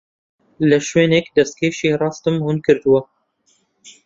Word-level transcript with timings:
لە 0.69 0.77
شوێنێک 0.87 1.25
دەستکێشی 1.37 1.97
ڕاستم 2.01 2.35
ون 2.45 2.57
کردووە. 2.65 3.01